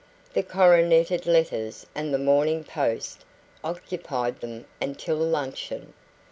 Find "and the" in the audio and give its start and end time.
1.93-2.17